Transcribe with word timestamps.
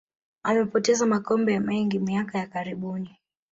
amepoteza 0.43 1.05
makombe 1.05 1.59
mengi 1.59 1.99
miaka 1.99 2.37
ya 2.39 2.47
karibuni 2.47 3.19